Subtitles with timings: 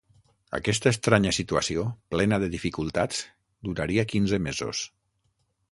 [0.59, 1.83] Aquesta estranya situació,
[2.15, 3.21] plena de dificultats,
[3.69, 4.83] duraria quinze mesos.